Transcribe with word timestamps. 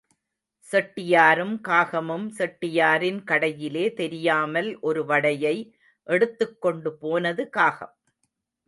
செட்டியாரும் 0.67 1.53
காகமும் 1.67 2.25
செட்டியாரின் 2.37 3.21
கடையிலே 3.25 3.85
தெரியாமல் 3.93 4.79
ஒரு 4.79 5.03
வடையை 5.05 5.55
எடுத்துக்கொண்டு 6.07 6.93
போனது 6.97 7.49
காகம். 7.49 7.95